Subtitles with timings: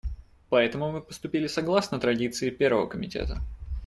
[0.49, 3.39] Поэтому мы поступили согласно традиции Первого комитета.